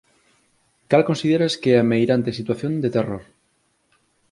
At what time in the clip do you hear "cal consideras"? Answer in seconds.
0.91-1.53